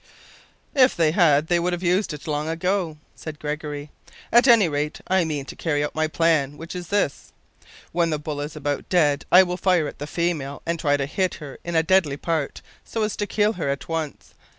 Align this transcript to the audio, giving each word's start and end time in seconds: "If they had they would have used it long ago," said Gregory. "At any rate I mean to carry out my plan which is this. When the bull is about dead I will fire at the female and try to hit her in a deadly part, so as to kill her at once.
"If 0.73 0.95
they 0.95 1.11
had 1.11 1.45
they 1.45 1.59
would 1.59 1.73
have 1.73 1.83
used 1.83 2.11
it 2.11 2.25
long 2.25 2.49
ago," 2.49 2.97
said 3.13 3.37
Gregory. 3.37 3.91
"At 4.31 4.47
any 4.47 4.67
rate 4.67 4.99
I 5.07 5.23
mean 5.25 5.45
to 5.45 5.55
carry 5.55 5.83
out 5.83 5.93
my 5.93 6.07
plan 6.07 6.57
which 6.57 6.75
is 6.75 6.87
this. 6.87 7.31
When 7.91 8.09
the 8.09 8.17
bull 8.17 8.41
is 8.41 8.55
about 8.55 8.89
dead 8.89 9.25
I 9.31 9.43
will 9.43 9.57
fire 9.57 9.87
at 9.87 9.99
the 9.99 10.07
female 10.07 10.63
and 10.65 10.79
try 10.79 10.97
to 10.97 11.05
hit 11.05 11.35
her 11.35 11.59
in 11.63 11.75
a 11.75 11.83
deadly 11.83 12.17
part, 12.17 12.63
so 12.83 13.03
as 13.03 13.15
to 13.17 13.27
kill 13.27 13.53
her 13.53 13.69
at 13.69 13.87
once. 13.87 14.33